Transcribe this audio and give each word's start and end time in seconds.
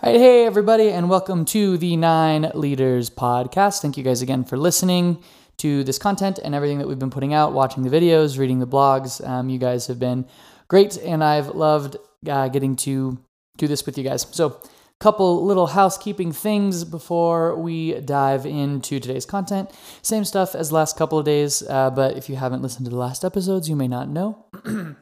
All 0.00 0.12
right, 0.12 0.20
hey 0.20 0.46
everybody, 0.46 0.90
and 0.90 1.10
welcome 1.10 1.44
to 1.46 1.76
the 1.76 1.96
Nine 1.96 2.52
Leaders 2.54 3.10
Podcast. 3.10 3.82
Thank 3.82 3.96
you 3.96 4.04
guys 4.04 4.22
again 4.22 4.44
for 4.44 4.56
listening 4.56 5.20
to 5.56 5.82
this 5.82 5.98
content 5.98 6.38
and 6.38 6.54
everything 6.54 6.78
that 6.78 6.86
we've 6.86 7.00
been 7.00 7.10
putting 7.10 7.34
out, 7.34 7.52
watching 7.52 7.82
the 7.82 7.90
videos, 7.90 8.38
reading 8.38 8.60
the 8.60 8.66
blogs. 8.66 9.26
Um, 9.26 9.48
you 9.48 9.58
guys 9.58 9.88
have 9.88 9.98
been 9.98 10.24
great, 10.68 10.96
and 10.98 11.24
I've 11.24 11.48
loved 11.48 11.96
uh, 12.28 12.46
getting 12.46 12.76
to 12.76 13.18
do 13.56 13.66
this 13.66 13.84
with 13.86 13.98
you 13.98 14.04
guys. 14.04 14.24
So, 14.30 14.60
couple 15.00 15.44
little 15.44 15.66
housekeeping 15.66 16.30
things 16.30 16.84
before 16.84 17.56
we 17.56 17.94
dive 18.00 18.46
into 18.46 19.00
today's 19.00 19.26
content. 19.26 19.68
Same 20.02 20.24
stuff 20.24 20.54
as 20.54 20.70
last 20.70 20.96
couple 20.96 21.18
of 21.18 21.24
days, 21.24 21.64
uh, 21.68 21.90
but 21.90 22.16
if 22.16 22.28
you 22.28 22.36
haven't 22.36 22.62
listened 22.62 22.84
to 22.86 22.90
the 22.90 22.96
last 22.96 23.24
episodes, 23.24 23.68
you 23.68 23.74
may 23.74 23.88
not 23.88 24.08
know. 24.08 24.46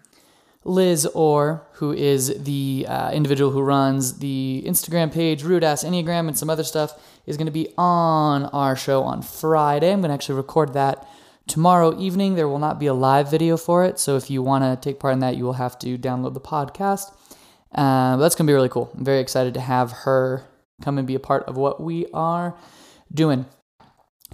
Liz 0.67 1.07
Orr, 1.15 1.63
who 1.75 1.93
is 1.93 2.43
the 2.43 2.87
uh, 2.89 3.13
individual 3.13 3.53
who 3.53 3.63
runs 3.63 4.19
the 4.19 4.65
Instagram 4.67 5.13
page, 5.13 5.45
Rude 5.45 5.63
Ass 5.63 5.85
Enneagram, 5.85 6.27
and 6.27 6.37
some 6.37 6.51
other 6.51 6.65
stuff, 6.65 7.01
is 7.25 7.37
going 7.37 7.47
to 7.47 7.53
be 7.53 7.69
on 7.79 8.47
our 8.47 8.75
show 8.75 9.05
on 9.05 9.23
Friday. 9.23 9.93
I'm 9.93 10.01
going 10.01 10.09
to 10.09 10.15
actually 10.15 10.35
record 10.35 10.73
that 10.73 11.07
tomorrow 11.47 11.97
evening. 11.99 12.35
There 12.35 12.49
will 12.49 12.59
not 12.59 12.81
be 12.81 12.87
a 12.87 12.95
live 12.95 13.31
video 13.31 13.57
for 13.57 13.85
it, 13.85 14.01
so 14.01 14.17
if 14.17 14.29
you 14.29 14.43
want 14.43 14.65
to 14.65 14.77
take 14.89 14.99
part 14.99 15.15
in 15.15 15.21
that, 15.21 15.37
you 15.37 15.45
will 15.45 15.53
have 15.53 15.79
to 15.79 15.97
download 15.97 16.35
the 16.35 16.41
podcast. 16.41 17.13
Uh, 17.73 18.17
that's 18.17 18.35
going 18.35 18.47
to 18.47 18.51
be 18.51 18.55
really 18.55 18.69
cool. 18.69 18.91
I'm 18.97 19.05
very 19.05 19.21
excited 19.21 19.55
to 19.55 19.61
have 19.61 19.93
her 19.93 20.43
come 20.83 20.99
and 20.99 21.07
be 21.07 21.15
a 21.15 21.21
part 21.21 21.45
of 21.45 21.57
what 21.57 21.81
we 21.81 22.07
are 22.13 22.57
doing. 23.15 23.47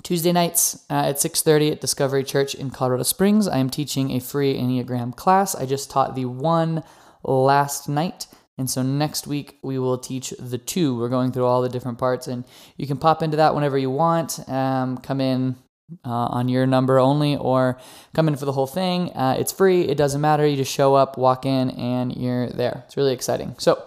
Tuesday 0.02 0.32
nights 0.32 0.84
uh, 0.90 1.04
at 1.06 1.16
6:30 1.16 1.72
at 1.72 1.80
Discovery 1.80 2.24
Church 2.24 2.54
in 2.54 2.70
Colorado 2.70 3.04
Springs. 3.04 3.46
I 3.46 3.58
am 3.58 3.70
teaching 3.70 4.10
a 4.10 4.20
free 4.20 4.54
Enneagram 4.54 5.14
class. 5.16 5.54
I 5.54 5.66
just 5.66 5.90
taught 5.90 6.14
the 6.14 6.24
one 6.24 6.82
last 7.22 7.88
night, 7.88 8.26
and 8.58 8.68
so 8.68 8.82
next 8.82 9.26
week 9.26 9.58
we 9.62 9.78
will 9.78 9.98
teach 9.98 10.34
the 10.38 10.58
two. 10.58 10.98
We're 10.98 11.08
going 11.08 11.32
through 11.32 11.46
all 11.46 11.62
the 11.62 11.68
different 11.68 11.98
parts, 11.98 12.26
and 12.26 12.44
you 12.76 12.86
can 12.86 12.96
pop 12.96 13.22
into 13.22 13.36
that 13.36 13.54
whenever 13.54 13.78
you 13.78 13.90
want. 13.90 14.40
Um, 14.48 14.98
come 14.98 15.20
in 15.20 15.56
uh, 16.04 16.10
on 16.10 16.48
your 16.48 16.66
number 16.66 16.98
only, 16.98 17.36
or 17.36 17.78
come 18.14 18.26
in 18.26 18.36
for 18.36 18.44
the 18.44 18.52
whole 18.52 18.66
thing. 18.66 19.10
Uh, 19.10 19.36
it's 19.38 19.52
free. 19.52 19.82
It 19.82 19.96
doesn't 19.96 20.20
matter. 20.20 20.46
You 20.46 20.56
just 20.56 20.72
show 20.72 20.94
up, 20.94 21.16
walk 21.16 21.46
in, 21.46 21.70
and 21.70 22.16
you're 22.16 22.48
there. 22.48 22.82
It's 22.86 22.96
really 22.96 23.12
exciting. 23.12 23.54
So 23.58 23.84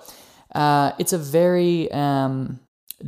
uh, 0.54 0.94
it's 0.98 1.14
a 1.14 1.18
very 1.18 1.92
um, 1.92 2.60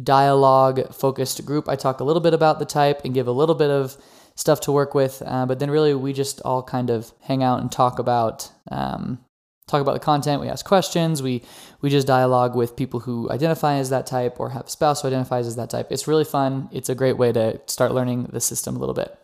dialogue 0.03 0.93
focused 0.93 1.43
group. 1.45 1.67
I 1.67 1.75
talk 1.75 1.99
a 1.99 2.03
little 2.03 2.21
bit 2.21 2.33
about 2.33 2.59
the 2.59 2.65
type 2.65 3.01
and 3.03 3.13
give 3.13 3.27
a 3.27 3.31
little 3.31 3.55
bit 3.55 3.69
of 3.69 3.97
stuff 4.35 4.59
to 4.61 4.71
work 4.71 4.93
with, 4.93 5.23
uh, 5.25 5.45
but 5.45 5.59
then 5.59 5.71
really 5.71 5.93
we 5.95 6.13
just 6.13 6.41
all 6.41 6.61
kind 6.61 6.89
of 6.89 7.11
hang 7.21 7.43
out 7.43 7.59
and 7.59 7.71
talk 7.71 7.99
about 7.99 8.51
um, 8.69 9.19
talk 9.67 9.81
about 9.81 9.93
the 9.93 9.99
content. 9.99 10.41
We 10.41 10.47
ask 10.47 10.65
questions. 10.65 11.21
We 11.23 11.43
we 11.81 11.89
just 11.89 12.07
dialogue 12.07 12.55
with 12.55 12.75
people 12.75 12.99
who 13.01 13.29
identify 13.31 13.75
as 13.75 13.89
that 13.89 14.05
type 14.05 14.39
or 14.39 14.51
have 14.51 14.67
a 14.67 14.69
spouse 14.69 15.01
who 15.01 15.07
identifies 15.07 15.47
as 15.47 15.55
that 15.55 15.69
type. 15.69 15.87
It's 15.91 16.07
really 16.07 16.25
fun. 16.25 16.69
It's 16.71 16.89
a 16.89 16.95
great 16.95 17.17
way 17.17 17.31
to 17.31 17.59
start 17.65 17.93
learning 17.93 18.29
the 18.31 18.41
system 18.41 18.75
a 18.75 18.79
little 18.79 18.95
bit. 18.95 19.17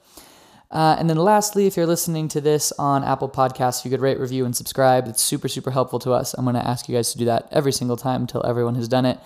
Uh, 0.72 0.96
and 0.98 1.08
then 1.08 1.18
lastly, 1.18 1.68
if 1.68 1.78
you're 1.78 1.86
listening 1.86 2.28
to 2.28 2.42
this 2.42 2.72
on 2.80 3.04
Apple 3.04 3.30
Podcasts, 3.30 3.86
you 3.86 3.92
could 3.92 4.02
rate, 4.02 4.20
review, 4.20 4.44
and 4.44 4.56
subscribe. 4.56 5.08
It's 5.08 5.22
super, 5.22 5.48
super 5.48 5.70
helpful 5.70 6.00
to 6.00 6.14
us. 6.14 6.34
I'm 6.34 6.46
going 6.46 6.56
to 6.56 6.68
ask 6.68 6.90
you 6.90 6.96
guys 6.96 7.12
to 7.12 7.20
do 7.20 7.26
that 7.26 7.48
every 7.52 7.72
single 7.72 7.96
time 7.96 8.22
until 8.22 8.44
everyone 8.44 8.74
has 8.74 8.88
done 8.88 9.06
it 9.06 9.20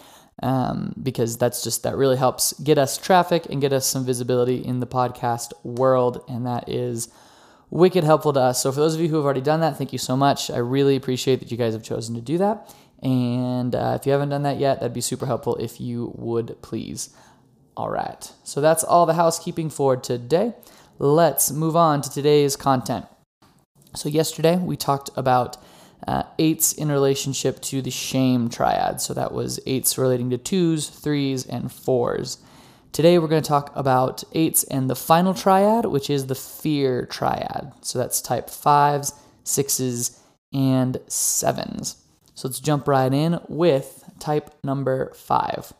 um, 0.43 0.93
because 1.02 1.38
that's 1.38 1.63
just 1.63 1.83
that 1.83 1.95
really 1.95 2.17
helps 2.17 2.53
get 2.61 2.77
us 2.77 2.97
traffic 2.97 3.47
and 3.49 3.61
get 3.61 3.73
us 3.73 3.85
some 3.85 4.05
visibility 4.05 4.63
in 4.63 4.80
the 4.80 4.88
podcast 4.88 5.53
world, 5.63 6.23
and 6.27 6.45
that 6.45 6.69
is 6.69 7.09
wicked 7.69 8.03
helpful 8.03 8.33
to 8.33 8.39
us. 8.39 8.61
So 8.61 8.71
for 8.71 8.80
those 8.80 8.95
of 8.95 9.02
you 9.02 9.09
who 9.09 9.15
have 9.17 9.25
already 9.25 9.41
done 9.41 9.59
that, 9.61 9.77
thank 9.77 9.91
you 9.91 9.99
so 9.99 10.15
much. 10.15 10.49
I 10.49 10.58
really 10.58 10.95
appreciate 10.95 11.39
that 11.39 11.52
you 11.52 11.58
guys 11.58 11.73
have 11.73 11.83
chosen 11.83 12.15
to 12.15 12.21
do 12.21 12.38
that. 12.38 12.73
And 13.02 13.75
uh, 13.75 13.97
if 13.99 14.05
you 14.05 14.11
haven't 14.11 14.30
done 14.30 14.43
that 14.43 14.58
yet, 14.58 14.80
that'd 14.80 14.93
be 14.93 15.02
super 15.02 15.25
helpful 15.25 15.55
if 15.58 15.80
you 15.80 16.11
would 16.15 16.61
please. 16.61 17.09
All 17.75 17.89
right. 17.89 18.31
So 18.43 18.61
that's 18.61 18.83
all 18.83 19.05
the 19.05 19.13
housekeeping 19.13 19.69
for 19.69 19.95
today. 19.97 20.53
Let's 20.98 21.52
move 21.52 21.75
on 21.75 22.02
to 22.02 22.09
today's 22.09 22.55
content. 22.55 23.05
So 23.95 24.09
yesterday 24.09 24.58
we 24.58 24.75
talked 24.77 25.11
about 25.15 25.58
uh, 26.05 26.23
eights 26.37 26.73
in 26.73 26.91
relationship 26.91 27.61
to 27.61 27.81
the 27.81 27.91
shame 27.91 28.49
triad. 28.49 29.02
So 29.02 29.13
that 29.13 29.31
was 29.31 29.59
eights 29.65 29.97
relating 29.97 30.30
to 30.31 30.37
twos, 30.37 30.89
threes, 30.89 31.45
and 31.45 31.71
fours. 31.71 32.39
Today 32.91 33.19
we're 33.19 33.27
going 33.27 33.43
to 33.43 33.47
talk 33.47 33.71
about 33.75 34.23
eights 34.33 34.63
and 34.63 34.89
the 34.89 34.95
final 34.95 35.33
triad, 35.33 35.86
which 35.86 36.09
is 36.09 36.27
the 36.27 36.36
fear 36.36 37.05
triad. 37.05 37.71
So 37.81 37.99
that's 37.99 38.21
type 38.21 38.49
fives, 38.49 39.13
sixes, 39.43 40.19
and 40.53 40.97
sevens. 41.07 42.03
So 42.33 42.47
let's 42.47 42.59
jump 42.59 42.87
right 42.87 43.13
in 43.13 43.39
with 43.47 44.03
type 44.19 44.52
number 44.63 45.11
five. 45.15 45.73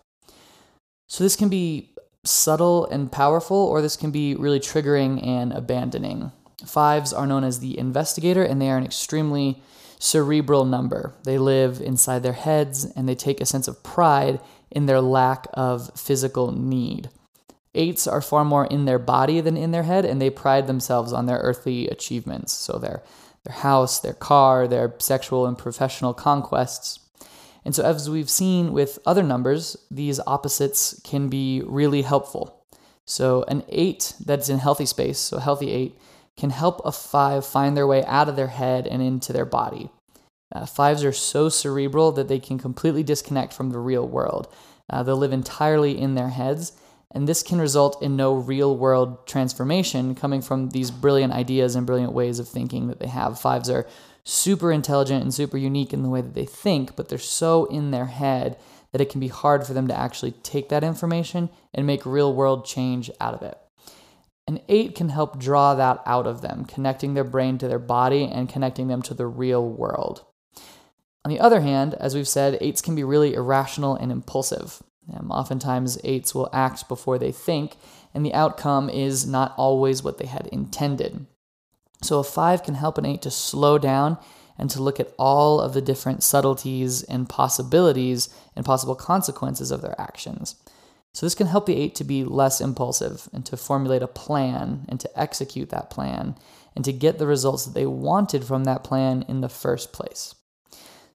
So 1.08 1.24
this 1.24 1.36
can 1.36 1.50
be 1.50 1.94
subtle 2.24 2.86
and 2.88 3.12
powerful, 3.12 3.58
or 3.58 3.82
this 3.82 3.96
can 3.96 4.12
be 4.12 4.36
really 4.36 4.60
triggering 4.60 5.26
and 5.26 5.54
abandoning. 5.54 6.32
Fives 6.66 7.14
are 7.14 7.28
known 7.28 7.44
as 7.44 7.60
the 7.60 7.78
investigator, 7.78 8.44
and 8.44 8.62
they 8.62 8.70
are 8.70 8.78
an 8.78 8.86
extremely 8.86 9.62
cerebral 10.00 10.66
number. 10.66 11.14
They 11.24 11.38
live 11.38 11.82
inside 11.82 12.24
their 12.24 12.34
heads 12.34 12.86
and 12.86 13.08
they 13.08 13.16
take 13.16 13.42
a 13.42 13.46
sense 13.46 13.68
of 13.68 13.84
pride 13.84 14.40
in 14.70 14.86
their 14.86 15.02
lack 15.02 15.48
of 15.54 15.92
physical 16.00 16.52
need. 16.52 17.10
Eights 17.74 18.08
are 18.08 18.22
far 18.22 18.44
more 18.44 18.66
in 18.66 18.86
their 18.86 19.00
body 19.00 19.40
than 19.40 19.56
in 19.56 19.70
their 19.72 19.84
head, 19.84 20.04
and 20.04 20.20
they 20.20 20.32
pride 20.32 20.66
themselves 20.66 21.14
on 21.14 21.28
their 21.28 21.38
earthly 21.38 21.88
achievements. 21.88 22.52
So 22.52 22.80
their 22.80 23.04
their 23.48 23.56
house, 23.56 24.00
their 24.00 24.14
car, 24.14 24.68
their 24.68 24.94
sexual 25.00 25.46
and 25.46 25.58
professional 25.58 26.14
conquests. 26.14 27.00
And 27.64 27.74
so, 27.74 27.84
as 27.84 28.10
we've 28.10 28.30
seen 28.30 28.74
with 28.74 29.00
other 29.06 29.24
numbers, 29.24 29.78
these 29.90 30.20
opposites 30.28 31.00
can 31.04 31.30
be 31.30 31.62
really 31.66 32.02
helpful. 32.02 32.64
So, 33.06 33.46
an 33.48 33.64
eight 33.70 34.14
that's 34.24 34.50
in 34.50 34.60
healthy 34.60 34.86
space, 34.86 35.18
so 35.18 35.40
healthy 35.40 35.72
eight, 35.72 35.98
can 36.38 36.52
help 36.52 36.82
a 36.86 36.92
five 36.92 37.46
find 37.46 37.76
their 37.76 37.88
way 37.88 38.06
out 38.06 38.30
of 38.30 38.36
their 38.36 38.48
head 38.48 38.88
and 38.88 39.02
into 39.02 39.34
their 39.34 39.46
body. 39.46 39.90
Uh, 40.54 40.66
fives 40.66 41.04
are 41.04 41.12
so 41.12 41.50
cerebral 41.50 42.12
that 42.14 42.28
they 42.28 42.40
can 42.40 42.58
completely 42.58 43.04
disconnect 43.04 43.54
from 43.54 43.72
the 43.72 43.80
real 43.80 44.08
world. 44.08 44.48
Uh, 44.90 45.04
they'll 45.04 45.18
live 45.18 45.34
entirely 45.34 45.98
in 45.98 46.16
their 46.16 46.30
heads, 46.30 46.72
and 47.12 47.28
this 47.28 47.44
can 47.44 47.60
result 47.60 48.02
in 48.02 48.16
no 48.16 48.34
real 48.34 48.76
world 48.78 49.28
transformation 49.28 50.16
coming 50.16 50.42
from 50.42 50.70
these 50.70 50.92
brilliant 50.92 51.34
ideas 51.34 51.76
and 51.76 51.86
brilliant 51.86 52.14
ways 52.14 52.40
of 52.40 52.48
thinking 52.48 52.88
that 52.88 53.00
they 53.00 53.08
have. 53.08 53.40
Fives 53.40 53.70
are 53.70 53.88
super 54.24 54.72
intelligent 54.72 55.24
and 55.24 55.34
super 55.34 55.58
unique 55.58 55.94
in 55.94 56.04
the 56.04 56.10
way 56.10 56.22
that 56.22 56.34
they 56.34 56.46
think, 56.46 56.96
but 56.96 57.10
they're 57.10 57.18
so 57.18 57.66
in 57.66 57.92
their 57.92 58.06
head 58.06 58.58
that 58.92 59.02
it 59.02 59.10
can 59.10 59.20
be 59.20 59.28
hard 59.28 59.66
for 59.66 59.74
them 59.74 59.88
to 59.88 59.98
actually 59.98 60.32
take 60.32 60.70
that 60.70 60.84
information 60.84 61.50
and 61.74 61.86
make 61.86 62.06
real 62.06 62.34
world 62.34 62.66
change 62.66 63.12
out 63.20 63.34
of 63.34 63.42
it. 63.42 63.58
An 64.48 64.62
eight 64.70 64.96
can 64.96 65.10
help 65.10 65.38
draw 65.38 65.76
that 65.76 66.02
out 66.06 66.26
of 66.26 66.42
them, 66.42 66.64
connecting 66.66 67.14
their 67.14 67.26
brain 67.26 67.58
to 67.58 67.68
their 67.68 67.80
body 67.80 68.24
and 68.24 68.48
connecting 68.48 68.88
them 68.88 69.02
to 69.04 69.14
the 69.14 69.28
real 69.28 69.68
world. 69.68 70.24
On 71.26 71.30
the 71.30 71.40
other 71.42 71.60
hand, 71.60 71.94
as 71.96 72.16
we've 72.16 72.28
said, 72.28 72.58
eights 72.62 72.82
can 72.82 72.96
be 72.96 73.04
really 73.04 73.34
irrational 73.34 73.96
and 73.96 74.12
impulsive. 74.12 74.82
Um, 75.14 75.30
oftentimes, 75.32 75.98
eights 76.06 76.34
will 76.34 76.50
act 76.54 76.88
before 76.88 77.18
they 77.18 77.34
think, 77.34 77.76
and 78.14 78.26
the 78.26 78.34
outcome 78.34 78.90
is 78.90 79.28
not 79.28 79.54
always 79.58 80.04
what 80.04 80.18
they 80.18 80.26
had 80.26 80.48
intended. 80.48 81.26
So, 82.02 82.20
a 82.20 82.24
five 82.24 82.64
can 82.64 82.76
help 82.76 82.98
an 82.98 83.06
eight 83.06 83.22
to 83.24 83.32
slow 83.32 83.78
down 83.78 84.18
and 84.58 84.70
to 84.70 84.82
look 84.82 85.00
at 85.00 85.14
all 85.20 85.60
of 85.60 85.74
the 85.74 85.82
different 85.82 86.24
subtleties 86.24 87.04
and 87.04 87.30
possibilities 87.30 88.30
and 88.56 88.66
possible 88.66 88.96
consequences 88.96 89.72
of 89.72 89.82
their 89.82 90.00
actions. 90.00 90.56
So, 91.18 91.26
this 91.26 91.34
can 91.34 91.48
help 91.48 91.66
the 91.66 91.76
eight 91.76 91.96
to 91.96 92.04
be 92.04 92.24
less 92.24 92.62
impulsive 92.62 93.28
and 93.34 93.44
to 93.48 93.58
formulate 93.58 94.04
a 94.04 94.08
plan 94.08 94.86
and 94.88 95.00
to 95.00 95.20
execute 95.20 95.72
that 95.72 95.90
plan 95.90 96.36
and 96.76 96.86
to 96.86 96.94
get 96.94 97.18
the 97.18 97.26
results 97.26 97.66
that 97.66 97.74
they 97.74 97.88
wanted 97.88 98.44
from 98.44 98.66
that 98.66 98.84
plan 98.84 99.26
in 99.28 99.42
the 99.42 99.50
first 99.50 99.92
place. 99.92 100.36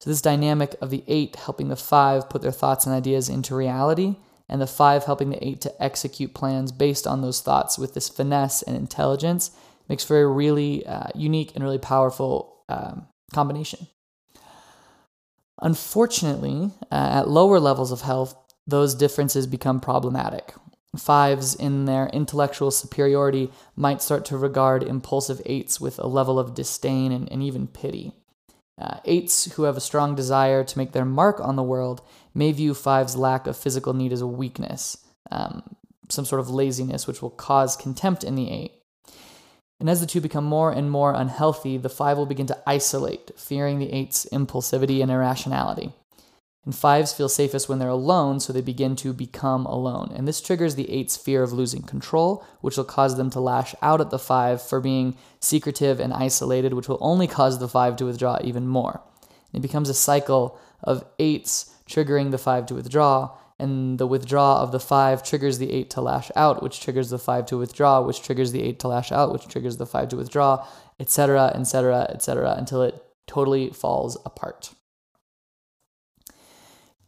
So, 0.00 0.10
this 0.10 0.20
dynamic 0.20 0.74
of 0.80 0.90
the 0.90 1.04
eight 1.06 1.36
helping 1.36 1.68
the 1.68 1.76
five 1.76 2.28
put 2.28 2.42
their 2.42 2.50
thoughts 2.50 2.84
and 2.84 2.92
ideas 2.92 3.28
into 3.28 3.54
reality, 3.54 4.16
and 4.48 4.60
the 4.60 4.66
five 4.66 5.04
helping 5.04 5.30
the 5.30 5.46
eight 5.46 5.60
to 5.60 5.72
execute 5.80 6.34
plans 6.34 6.72
based 6.72 7.06
on 7.06 7.22
those 7.22 7.40
thoughts 7.40 7.78
with 7.78 7.94
this 7.94 8.08
finesse 8.08 8.60
and 8.60 8.76
intelligence 8.76 9.52
makes 9.88 10.02
for 10.02 10.20
a 10.20 10.26
really 10.26 10.84
uh, 10.84 11.10
unique 11.14 11.52
and 11.54 11.62
really 11.62 11.78
powerful 11.78 12.64
um, 12.68 13.06
combination. 13.32 13.86
Unfortunately, 15.60 16.72
uh, 16.90 17.20
at 17.20 17.28
lower 17.28 17.60
levels 17.60 17.92
of 17.92 18.00
health, 18.00 18.34
those 18.66 18.94
differences 18.94 19.46
become 19.46 19.80
problematic. 19.80 20.54
Fives, 20.96 21.54
in 21.54 21.86
their 21.86 22.08
intellectual 22.08 22.70
superiority, 22.70 23.50
might 23.74 24.02
start 24.02 24.24
to 24.26 24.36
regard 24.36 24.82
impulsive 24.82 25.40
eights 25.46 25.80
with 25.80 25.98
a 25.98 26.06
level 26.06 26.38
of 26.38 26.54
disdain 26.54 27.12
and, 27.12 27.30
and 27.32 27.42
even 27.42 27.66
pity. 27.66 28.12
Uh, 28.80 28.98
eights 29.04 29.52
who 29.52 29.62
have 29.62 29.76
a 29.76 29.80
strong 29.80 30.14
desire 30.14 30.64
to 30.64 30.78
make 30.78 30.92
their 30.92 31.04
mark 31.04 31.40
on 31.40 31.56
the 31.56 31.62
world 31.62 32.02
may 32.34 32.52
view 32.52 32.74
fives' 32.74 33.16
lack 33.16 33.46
of 33.46 33.56
physical 33.56 33.94
need 33.94 34.12
as 34.12 34.20
a 34.20 34.26
weakness, 34.26 34.98
um, 35.30 35.62
some 36.08 36.24
sort 36.24 36.40
of 36.40 36.50
laziness, 36.50 37.06
which 37.06 37.22
will 37.22 37.30
cause 37.30 37.76
contempt 37.76 38.22
in 38.22 38.34
the 38.34 38.50
eight. 38.50 38.72
And 39.80 39.88
as 39.88 40.00
the 40.00 40.06
two 40.06 40.20
become 40.20 40.44
more 40.44 40.70
and 40.70 40.90
more 40.90 41.12
unhealthy, 41.12 41.76
the 41.76 41.88
five 41.88 42.16
will 42.16 42.26
begin 42.26 42.46
to 42.46 42.62
isolate, 42.66 43.32
fearing 43.36 43.78
the 43.78 43.92
eight's 43.92 44.26
impulsivity 44.32 45.02
and 45.02 45.10
irrationality. 45.10 45.92
And 46.64 46.74
fives 46.74 47.12
feel 47.12 47.28
safest 47.28 47.68
when 47.68 47.80
they're 47.80 47.88
alone, 47.88 48.38
so 48.38 48.52
they 48.52 48.60
begin 48.60 48.94
to 48.96 49.12
become 49.12 49.66
alone. 49.66 50.12
And 50.14 50.28
this 50.28 50.40
triggers 50.40 50.76
the 50.76 50.88
eight's 50.90 51.16
fear 51.16 51.42
of 51.42 51.52
losing 51.52 51.82
control, 51.82 52.44
which 52.60 52.76
will 52.76 52.84
cause 52.84 53.16
them 53.16 53.30
to 53.30 53.40
lash 53.40 53.74
out 53.82 54.00
at 54.00 54.10
the 54.10 54.18
five 54.18 54.62
for 54.62 54.80
being 54.80 55.16
secretive 55.40 55.98
and 55.98 56.12
isolated, 56.12 56.74
which 56.74 56.88
will 56.88 56.98
only 57.00 57.26
cause 57.26 57.58
the 57.58 57.68
five 57.68 57.96
to 57.96 58.04
withdraw 58.04 58.38
even 58.44 58.68
more. 58.68 59.00
And 59.52 59.64
it 59.64 59.66
becomes 59.66 59.88
a 59.88 59.94
cycle 59.94 60.56
of 60.84 61.04
eights 61.18 61.74
triggering 61.88 62.30
the 62.30 62.38
five 62.38 62.66
to 62.66 62.74
withdraw, 62.74 63.36
and 63.58 63.98
the 63.98 64.06
withdraw 64.06 64.60
of 64.62 64.70
the 64.70 64.80
five 64.80 65.22
triggers 65.22 65.58
the 65.58 65.72
eight 65.72 65.90
to 65.90 66.00
lash 66.00 66.30
out, 66.36 66.62
which 66.62 66.80
triggers 66.80 67.10
the 67.10 67.18
five 67.18 67.46
to 67.46 67.58
withdraw, 67.58 68.00
which 68.00 68.22
triggers 68.22 68.52
the 68.52 68.62
eight 68.62 68.78
to 68.80 68.88
lash 68.88 69.10
out, 69.10 69.32
which 69.32 69.48
triggers 69.48 69.78
the 69.78 69.86
five 69.86 70.08
to 70.08 70.16
withdraw, 70.16 70.64
etc., 71.00 71.52
etc., 71.54 72.06
etc., 72.08 72.54
until 72.56 72.82
it 72.82 73.04
totally 73.26 73.70
falls 73.70 74.16
apart. 74.24 74.74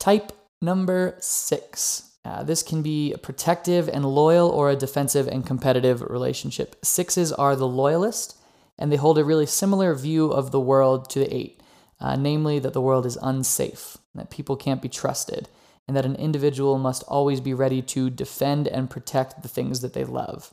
Type 0.05 0.33
number 0.61 1.17
six. 1.19 2.11
Uh, 2.27 2.43
this 2.43 2.63
can 2.63 2.83
be 2.83 3.15
a 3.15 3.17
protective 3.17 3.89
and 3.89 4.05
loyal 4.05 4.51
or 4.51 4.69
a 4.69 4.77
defensive 4.77 5.27
and 5.27 5.47
competitive 5.47 6.03
relationship. 6.03 6.77
Sixes 6.85 7.33
are 7.33 7.57
the 7.57 7.67
loyalist, 7.67 8.37
and 8.79 8.93
they 8.93 8.97
hold 8.97 9.17
a 9.17 9.25
really 9.25 9.47
similar 9.47 9.95
view 9.95 10.31
of 10.31 10.51
the 10.51 10.61
world 10.61 11.09
to 11.09 11.21
the 11.21 11.35
eight, 11.35 11.59
uh, 12.01 12.17
namely 12.17 12.59
that 12.59 12.75
the 12.75 12.83
world 12.83 13.07
is 13.07 13.17
unsafe, 13.23 13.97
that 14.15 14.29
people 14.29 14.57
can't 14.57 14.83
be 14.83 14.91
trusted, 14.91 15.49
and 15.89 15.97
that 15.97 16.05
an 16.05 16.17
individual 16.17 16.77
must 16.77 17.03
always 17.05 17.41
be 17.41 17.55
ready 17.55 17.81
to 17.81 18.11
defend 18.11 18.69
and 18.69 18.91
protect 18.91 19.41
the 19.41 19.49
things 19.49 19.81
that 19.81 19.95
they 19.95 20.05
love. 20.05 20.53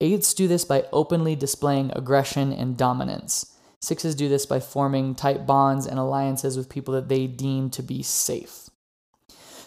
Eights 0.00 0.32
do 0.32 0.48
this 0.48 0.64
by 0.64 0.86
openly 0.90 1.36
displaying 1.36 1.90
aggression 1.94 2.50
and 2.50 2.78
dominance. 2.78 3.53
Sixes 3.84 4.14
do 4.14 4.30
this 4.30 4.46
by 4.46 4.60
forming 4.60 5.14
tight 5.14 5.46
bonds 5.46 5.86
and 5.86 5.98
alliances 5.98 6.56
with 6.56 6.70
people 6.70 6.94
that 6.94 7.10
they 7.10 7.26
deem 7.26 7.68
to 7.68 7.82
be 7.82 8.02
safe. 8.02 8.70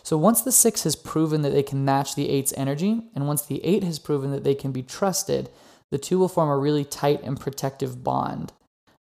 So 0.02 0.18
once 0.18 0.42
the 0.42 0.52
six 0.52 0.86
has 0.86 0.96
proven 0.96 1.44
that 1.44 1.52
they 1.52 1.62
can 1.62 1.86
match 1.86 2.16
the 2.16 2.28
eight's 2.28 2.52
energy, 2.58 3.04
and 3.14 3.28
once 3.28 3.44
the 3.44 3.64
eight 3.64 3.84
has 3.84 4.00
proven 4.00 4.32
that 4.32 4.44
they 4.44 4.56
can 4.56 4.72
be 4.72 4.82
trusted, 4.82 5.52
the 5.92 6.00
two 6.00 6.18
will 6.18 6.30
form 6.30 6.50
a 6.50 6.58
really 6.58 6.84
tight 6.84 7.22
and 7.22 7.40
protective 7.40 8.04
bond. 8.04 8.54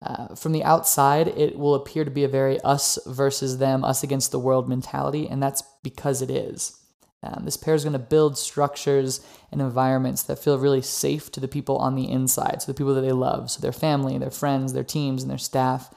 Uh, 0.01 0.37
from 0.37 0.53
the 0.53 0.63
outside, 0.63 1.27
it 1.27 1.59
will 1.59 1.75
appear 1.75 2.05
to 2.05 2.11
be 2.11 2.23
a 2.23 2.29
very 2.29 2.61
us 2.61 2.97
versus 3.05 3.59
them, 3.59 3.85
us 3.85 4.05
against 4.05 4.31
the 4.31 4.39
world 4.39 4.69
mentality, 4.69 5.29
and 5.29 5.43
that's 5.43 5.65
because 5.83 6.23
it 6.23 6.31
is. 6.31 6.80
Um, 7.23 7.45
this 7.45 7.57
pair 7.57 7.75
is 7.75 7.85
going 7.85 7.93
to 7.93 7.99
build 7.99 8.39
structures 8.39 9.21
and 9.53 9.61
environments 9.61 10.23
that 10.23 10.39
feel 10.39 10.59
really 10.59 10.81
safe 10.81 11.31
to 11.33 11.41
the 11.41 11.49
people 11.49 11.77
on 11.77 11.95
the 11.95 12.11
inside, 12.11 12.63
so 12.63 12.73
the 12.73 12.77
people 12.77 12.95
that 12.95 13.03
they 13.03 13.13
love, 13.13 13.51
so 13.51 13.61
their 13.61 13.73
family, 13.73 14.17
their 14.17 14.31
friends, 14.31 14.73
their 14.73 14.85
teams, 14.85 15.23
and 15.23 15.31
their 15.31 15.39
staff. 15.39 15.93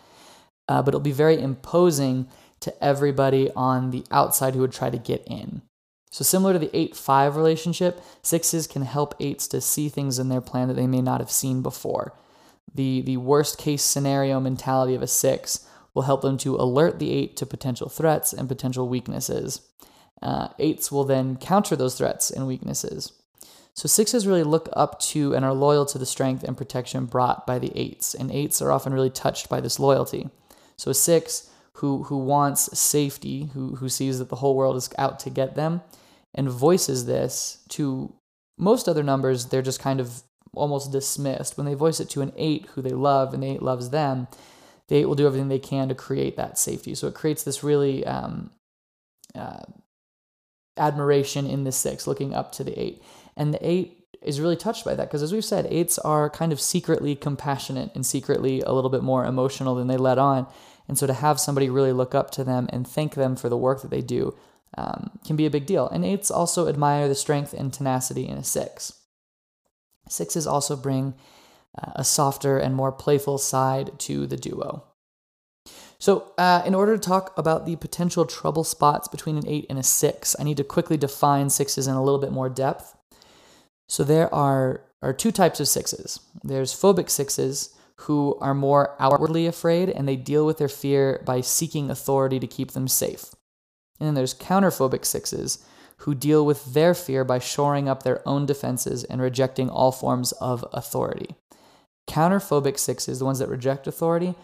Uh, 0.68 0.82
but 0.82 0.90
it'll 0.90 1.00
be 1.00 1.12
very 1.12 1.40
imposing 1.40 2.28
to 2.60 2.84
everybody 2.84 3.52
on 3.56 3.92
the 3.92 4.06
outside 4.12 4.54
who 4.54 4.62
would 4.62 4.72
try 4.72 4.90
to 4.90 4.98
get 4.98 5.24
in. 5.28 5.62
So, 6.10 6.24
similar 6.24 6.54
to 6.54 6.60
the 6.60 6.76
8 6.78 6.96
5 6.96 7.36
relationship, 7.36 8.02
sixes 8.22 8.68
can 8.68 8.84
help 8.84 9.16
eights 9.20 9.48
to 9.48 9.60
see 9.62 9.90
things 9.90 10.20
in 10.20 10.30
their 10.30 10.42
plan 10.42 10.68
that 10.68 10.76
they 10.76 10.88
may 10.88 11.02
not 11.02 11.22
have 11.22 11.32
seen 11.32 11.62
before. 11.62 12.14
The, 12.74 13.02
the 13.02 13.18
worst 13.18 13.58
case 13.58 13.82
scenario 13.82 14.40
mentality 14.40 14.96
of 14.96 15.02
a 15.02 15.08
six 15.08 15.66
will 15.94 16.04
help 16.04 16.22
them 16.22 16.38
to 16.40 16.56
alert 16.56 17.00
the 17.00 17.12
eight 17.12 17.36
to 17.38 17.46
potential 17.46 17.90
threats 17.90 18.34
and 18.34 18.48
potential 18.48 18.88
weaknesses. 18.88 19.62
Uh, 20.24 20.48
eights 20.58 20.92
will 20.92 21.04
then 21.04 21.36
counter 21.36 21.76
those 21.76 21.98
threats 21.98 22.32
and 22.32 22.48
weaknesses. 22.48 23.12
So 23.76 23.88
sixes 23.88 24.26
really 24.26 24.44
look 24.44 24.70
up 24.74 25.00
to 25.12 25.36
and 25.36 25.44
are 25.44 25.54
loyal 25.54 25.86
to 25.88 25.98
the 25.98 26.06
strength 26.06 26.44
and 26.44 26.56
protection 26.56 27.06
brought 27.06 27.46
by 27.46 27.60
the 27.60 27.72
eights, 27.76 28.16
and 28.16 28.32
eights 28.32 28.62
are 28.62 28.72
often 28.72 28.94
really 28.94 29.10
touched 29.10 29.50
by 29.50 29.60
this 29.60 29.80
loyalty. 29.80 30.30
So 30.78 30.92
a 30.92 30.94
six 30.94 31.50
who 31.78 32.04
who 32.04 32.18
wants 32.18 32.78
safety, 32.78 33.50
who 33.54 33.76
who 33.76 33.90
sees 33.90 34.20
that 34.20 34.30
the 34.30 34.38
whole 34.38 34.56
world 34.56 34.78
is 34.78 34.90
out 34.98 35.20
to 35.20 35.30
get 35.30 35.56
them, 35.56 35.82
and 36.34 36.50
voices 36.50 37.06
this 37.06 37.64
to 37.70 38.14
most 38.58 38.88
other 38.88 39.04
numbers, 39.04 39.48
they're 39.48 39.62
just 39.62 39.82
kind 39.82 40.00
of 40.00 40.24
almost 40.56 40.92
dismissed. 40.92 41.58
When 41.58 41.66
they 41.66 41.74
voice 41.74 42.00
it 42.00 42.10
to 42.12 42.22
an 42.22 42.32
eight 42.38 42.68
who 42.76 42.82
they 42.82 42.96
love 42.96 43.34
and 43.34 43.42
the 43.42 43.52
eight 43.52 43.64
loves 43.64 43.90
them, 43.90 44.28
the 44.88 44.98
eight 44.98 45.06
will 45.06 45.16
do 45.16 45.26
everything 45.26 45.50
they 45.50 45.60
can 45.60 45.90
to 45.90 45.96
create 45.96 46.38
that 46.38 46.58
safety. 46.58 46.96
So 46.96 47.08
it 47.08 47.16
creates 47.16 47.44
this 47.44 47.64
really 47.64 48.06
um, 48.06 48.52
uh, 49.34 49.64
admiration 50.78 51.46
in 51.46 51.64
the 51.64 51.72
six, 51.72 52.08
looking 52.08 52.34
up 52.34 52.52
to 52.54 52.64
the 52.64 52.80
eight. 52.80 53.04
And 53.36 53.54
the 53.54 53.68
eight 53.68 54.08
is 54.22 54.40
really 54.40 54.56
touched 54.56 54.86
by 54.86 54.96
that 54.96 55.08
because, 55.08 55.22
as 55.22 55.34
we've 55.34 55.46
said, 55.46 55.68
eights 55.70 56.00
are 56.00 56.30
kind 56.30 56.52
of 56.52 56.62
secretly 56.62 57.16
compassionate 57.16 57.92
and 57.94 58.06
secretly 58.06 58.62
a 58.62 58.72
little 58.72 58.90
bit 58.90 59.04
more 59.04 59.26
emotional 59.26 59.76
than 59.76 59.88
they 59.88 59.98
let 59.98 60.18
on. 60.18 60.48
And 60.88 60.98
so 60.98 61.08
to 61.08 61.14
have 61.14 61.40
somebody 61.40 61.70
really 61.70 61.94
look 61.94 62.14
up 62.14 62.32
to 62.32 62.44
them 62.44 62.68
and 62.72 62.88
thank 62.88 63.16
them 63.16 63.36
for 63.36 63.50
the 63.50 63.58
work 63.58 63.82
that 63.82 63.92
they 63.92 64.02
do 64.02 64.36
um, 64.78 65.20
can 65.26 65.36
be 65.36 65.46
a 65.46 65.52
big 65.52 65.66
deal. 65.66 65.88
And 65.88 66.04
eights 66.04 66.32
also 66.32 66.68
admire 66.68 67.08
the 67.08 67.16
strength 67.16 67.54
and 67.54 67.72
tenacity 67.72 68.28
in 68.28 68.38
a 68.38 68.44
six. 68.44 68.94
Sixes 70.10 70.48
also 70.48 70.76
bring 70.76 71.14
uh, 71.82 71.92
a 71.96 72.04
softer 72.04 72.58
and 72.58 72.76
more 72.76 72.92
playful 72.92 73.38
side 73.38 73.98
to 74.00 74.28
the 74.28 74.38
duo. 74.38 74.84
So, 76.04 76.34
uh, 76.38 76.62
in 76.66 76.76
order 76.76 76.98
to 76.98 77.02
talk 77.02 77.34
about 77.38 77.66
the 77.66 77.78
potential 77.78 78.26
trouble 78.26 78.66
spots 78.66 79.08
between 79.08 79.38
an 79.38 79.48
8 79.48 79.68
and 79.70 79.80
a 79.80 79.84
6, 79.84 80.36
I 80.38 80.44
need 80.44 80.58
to 80.58 80.66
quickly 80.66 80.98
define 80.98 81.50
sixes 81.50 81.88
in 81.88 81.96
a 81.96 82.04
little 82.04 82.20
bit 82.20 82.34
more 82.34 82.50
depth. 82.50 82.94
So, 83.88 84.04
there 84.04 84.28
are, 84.36 84.82
are 85.02 85.14
two 85.14 85.32
types 85.32 85.62
of 85.62 85.70
sixes 85.70 86.20
there's 86.44 86.74
phobic 86.74 87.10
sixes 87.10 87.74
who 88.02 88.38
are 88.42 88.54
more 88.54 88.98
outwardly 89.00 89.48
afraid 89.48 89.90
and 89.90 90.06
they 90.06 90.18
deal 90.18 90.46
with 90.46 90.58
their 90.58 90.68
fear 90.68 91.24
by 91.26 91.40
seeking 91.40 91.90
authority 91.90 92.38
to 92.38 92.48
keep 92.48 92.72
them 92.72 92.90
safe. 92.90 93.34
And 93.98 94.08
then 94.08 94.14
there's 94.14 94.34
counterphobic 94.34 95.06
sixes 95.06 95.66
who 96.00 96.14
deal 96.14 96.46
with 96.46 96.74
their 96.74 96.94
fear 96.94 97.24
by 97.24 97.40
shoring 97.40 97.88
up 97.88 98.04
their 98.04 98.28
own 98.28 98.46
defenses 98.46 99.06
and 99.06 99.22
rejecting 99.22 99.70
all 99.70 99.94
forms 99.94 100.34
of 100.34 100.66
authority. 100.74 101.38
Counterphobic 102.10 102.78
sixes, 102.78 103.20
the 103.20 103.26
ones 103.26 103.40
that 103.40 103.48
reject 103.48 103.88
authority, 103.88 104.36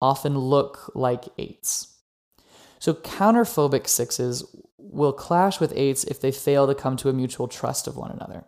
often 0.00 0.38
look 0.38 0.90
like 0.94 1.24
eights. 1.38 1.98
So 2.78 2.94
counterphobic 2.94 3.86
sixes 3.86 4.44
will 4.78 5.12
clash 5.12 5.60
with 5.60 5.72
eights 5.76 6.04
if 6.04 6.20
they 6.20 6.32
fail 6.32 6.66
to 6.66 6.74
come 6.74 6.96
to 6.96 7.08
a 7.08 7.12
mutual 7.12 7.48
trust 7.48 7.86
of 7.86 7.96
one 7.96 8.10
another. 8.10 8.44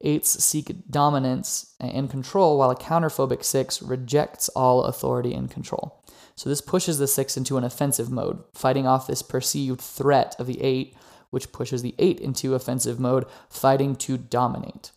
Eights 0.00 0.44
seek 0.44 0.90
dominance 0.90 1.74
and 1.80 2.10
control, 2.10 2.58
while 2.58 2.70
a 2.70 2.76
counterphobic 2.76 3.44
six 3.44 3.80
rejects 3.80 4.48
all 4.50 4.84
authority 4.84 5.32
and 5.32 5.50
control. 5.50 6.04
So 6.34 6.48
this 6.48 6.60
pushes 6.60 6.98
the 6.98 7.06
six 7.06 7.36
into 7.36 7.56
an 7.56 7.64
offensive 7.64 8.10
mode, 8.10 8.42
fighting 8.52 8.86
off 8.86 9.06
this 9.06 9.22
perceived 9.22 9.80
threat 9.80 10.34
of 10.38 10.46
the 10.46 10.60
eight, 10.60 10.96
which 11.30 11.52
pushes 11.52 11.82
the 11.82 11.94
eight 11.98 12.20
into 12.20 12.54
offensive 12.54 12.98
mode, 12.98 13.26
fighting 13.48 13.94
to 13.96 14.18
dominate. 14.18 14.90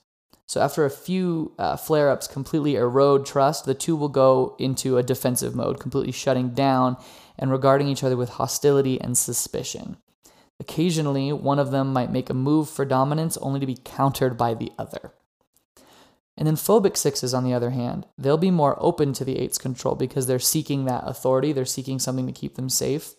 So 0.48 0.62
after 0.62 0.86
a 0.86 0.92
few 0.92 1.54
uh, 1.58 1.76
flare 1.76 2.10
ups 2.10 2.28
completely 2.28 2.76
erode 2.76 3.26
trust, 3.26 3.66
the 3.66 3.74
two 3.74 3.96
will 3.96 4.10
go 4.10 4.56
into 4.60 4.98
a 4.98 5.04
defensive 5.04 5.56
mode, 5.56 5.80
completely 5.80 6.12
shutting 6.12 6.50
down 6.50 6.98
and 7.38 7.52
regarding 7.52 7.88
each 7.88 8.04
other 8.04 8.16
with 8.16 8.30
hostility 8.30 9.02
and 9.02 9.18
suspicion. 9.18 9.98
Occasionally, 10.60 11.34
one 11.34 11.60
of 11.60 11.72
them 11.72 11.92
might 11.92 12.12
make 12.12 12.30
a 12.30 12.34
move 12.34 12.70
for 12.70 12.86
dominance 12.86 13.38
only 13.38 13.60
to 13.60 13.66
be 13.66 13.78
countered 13.84 14.38
by 14.38 14.54
the 14.54 14.72
other. 14.78 15.14
And 16.38 16.48
then 16.48 16.56
phobic 16.56 16.98
sixes, 16.98 17.34
on 17.34 17.44
the 17.44 17.54
other 17.54 17.72
hand, 17.72 18.06
they'll 18.18 18.38
be 18.38 18.52
more 18.52 18.78
open 18.80 19.14
to 19.14 19.26
the 19.26 19.40
eight's 19.40 19.58
control 19.58 19.96
because 19.96 20.28
they're 20.28 20.40
seeking 20.40 20.86
that 20.86 21.04
authority, 21.06 21.54
they're 21.54 21.66
seeking 21.66 21.98
something 21.98 22.28
to 22.28 22.34
keep 22.34 22.56
them 22.56 22.70
safe. 22.70 23.14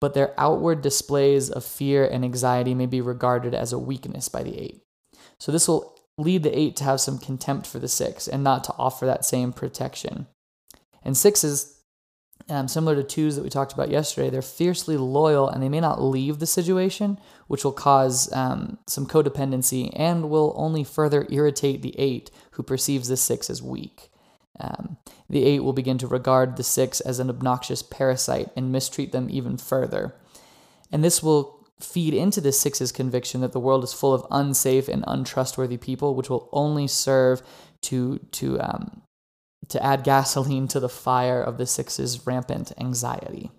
But 0.00 0.14
their 0.14 0.38
outward 0.38 0.82
displays 0.82 1.50
of 1.50 1.64
fear 1.64 2.06
and 2.06 2.24
anxiety 2.24 2.74
may 2.74 2.86
be 2.86 3.00
regarded 3.00 3.54
as 3.54 3.72
a 3.72 3.78
weakness 3.78 4.28
by 4.28 4.42
the 4.42 4.58
eight. 4.60 4.82
So 5.38 5.50
this 5.50 5.66
will 5.66 5.95
lead 6.18 6.42
the 6.42 6.58
eight 6.58 6.76
to 6.76 6.84
have 6.84 7.00
some 7.00 7.18
contempt 7.18 7.66
for 7.66 7.78
the 7.78 7.88
six 7.88 8.26
and 8.26 8.42
not 8.42 8.64
to 8.64 8.74
offer 8.78 9.06
that 9.06 9.24
same 9.24 9.52
protection. 9.52 10.26
And 11.02 11.16
sixes, 11.16 11.80
um, 12.48 12.68
similar 12.68 12.96
to 12.96 13.02
twos 13.02 13.36
that 13.36 13.42
we 13.42 13.50
talked 13.50 13.72
about 13.72 13.90
yesterday, 13.90 14.30
they're 14.30 14.42
fiercely 14.42 14.96
loyal 14.96 15.48
and 15.48 15.62
they 15.62 15.68
may 15.68 15.80
not 15.80 16.02
leave 16.02 16.38
the 16.38 16.46
situation, 16.46 17.18
which 17.48 17.64
will 17.64 17.72
cause 17.72 18.32
um, 18.32 18.78
some 18.86 19.06
codependency 19.06 19.90
and 19.94 20.30
will 20.30 20.54
only 20.56 20.84
further 20.84 21.26
irritate 21.30 21.82
the 21.82 21.94
eight 21.98 22.30
who 22.52 22.62
perceives 22.62 23.08
the 23.08 23.16
six 23.16 23.50
as 23.50 23.62
weak. 23.62 24.10
Um, 24.58 24.96
the 25.28 25.44
eight 25.44 25.60
will 25.60 25.74
begin 25.74 25.98
to 25.98 26.06
regard 26.06 26.56
the 26.56 26.62
six 26.62 27.00
as 27.00 27.18
an 27.18 27.28
obnoxious 27.28 27.82
parasite 27.82 28.48
and 28.56 28.72
mistreat 28.72 29.12
them 29.12 29.28
even 29.28 29.58
further. 29.58 30.14
And 30.90 31.04
this 31.04 31.22
will 31.22 31.55
feed 31.80 32.14
into 32.14 32.40
the 32.40 32.52
six's 32.52 32.92
conviction 32.92 33.40
that 33.42 33.52
the 33.52 33.60
world 33.60 33.84
is 33.84 33.92
full 33.92 34.14
of 34.14 34.26
unsafe 34.30 34.88
and 34.88 35.04
untrustworthy 35.06 35.76
people, 35.76 36.14
which 36.14 36.30
will 36.30 36.48
only 36.52 36.86
serve 36.86 37.42
to 37.82 38.18
to 38.32 38.60
um, 38.60 39.02
to 39.68 39.82
add 39.82 40.04
gasoline 40.04 40.68
to 40.68 40.80
the 40.80 40.88
fire 40.88 41.42
of 41.42 41.58
the 41.58 41.66
six's 41.66 42.26
rampant 42.26 42.72
anxiety. 42.78 43.50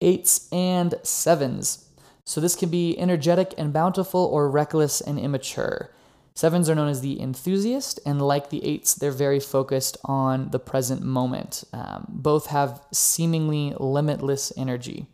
Eights 0.00 0.48
and 0.50 0.94
sevens. 1.02 1.86
So 2.26 2.40
this 2.40 2.56
can 2.56 2.70
be 2.70 2.98
energetic 2.98 3.54
and 3.58 3.72
bountiful 3.72 4.24
or 4.24 4.50
reckless 4.50 5.00
and 5.00 5.18
immature. 5.18 5.90
Sevens 6.34 6.70
are 6.70 6.74
known 6.74 6.88
as 6.88 7.00
the 7.00 7.20
enthusiast, 7.20 8.00
and 8.06 8.22
like 8.22 8.50
the 8.50 8.64
eights, 8.64 8.94
they're 8.94 9.10
very 9.10 9.40
focused 9.40 9.98
on 10.04 10.50
the 10.52 10.58
present 10.58 11.02
moment. 11.02 11.64
Um, 11.72 12.06
both 12.08 12.46
have 12.46 12.80
seemingly 12.92 13.74
limitless 13.78 14.52
energy. 14.56 15.06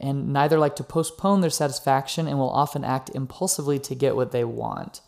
And 0.00 0.32
neither 0.32 0.58
like 0.58 0.76
to 0.76 0.84
postpone 0.84 1.42
their 1.42 1.50
satisfaction 1.50 2.26
and 2.26 2.38
will 2.38 2.50
often 2.50 2.84
act 2.84 3.10
impulsively 3.14 3.78
to 3.80 3.94
get 3.94 4.16
what 4.16 4.32
they 4.32 4.44
want. 4.44 5.02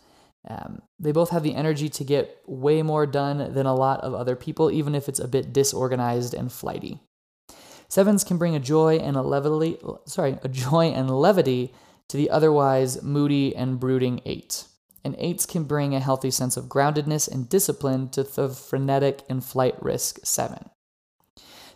Um, 0.48 0.82
they 0.98 1.12
both 1.12 1.30
have 1.30 1.42
the 1.42 1.54
energy 1.54 1.88
to 1.88 2.04
get 2.04 2.42
way 2.46 2.82
more 2.82 3.06
done 3.06 3.52
than 3.54 3.66
a 3.66 3.74
lot 3.74 4.00
of 4.00 4.12
other 4.12 4.36
people, 4.36 4.70
even 4.70 4.94
if 4.94 5.08
it's 5.08 5.20
a 5.20 5.28
bit 5.28 5.52
disorganized 5.52 6.34
and 6.34 6.52
flighty. 6.52 7.00
Sevens 7.88 8.24
can 8.24 8.38
bring 8.38 8.56
a 8.56 8.60
joy 8.60 8.96
and 8.96 9.16
a 9.16 9.22
levity, 9.22 9.78
sorry, 10.06 10.38
a 10.42 10.48
joy 10.48 10.86
and 10.86 11.10
levity 11.10 11.72
to 12.08 12.16
the 12.16 12.30
otherwise 12.30 13.02
moody 13.02 13.54
and 13.54 13.78
brooding 13.78 14.20
eight. 14.24 14.64
And 15.04 15.14
eights 15.18 15.46
can 15.46 15.64
bring 15.64 15.94
a 15.94 16.00
healthy 16.00 16.30
sense 16.30 16.56
of 16.56 16.66
groundedness 16.66 17.30
and 17.30 17.48
discipline 17.48 18.08
to 18.10 18.22
the 18.22 18.48
frenetic 18.48 19.22
and 19.28 19.44
flight 19.44 19.74
risk 19.82 20.20
seven. 20.24 20.70